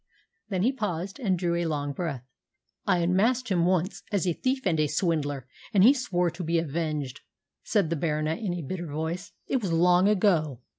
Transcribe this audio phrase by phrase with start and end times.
[0.49, 2.25] Then he paused, and drew a long breath.
[2.87, 6.57] "I unmasked him once, as a thief and a swindler, and he swore to be
[6.57, 7.21] avenged,"
[7.63, 9.31] said the Baronet in a bitter voice.
[9.45, 10.61] "It was long ago.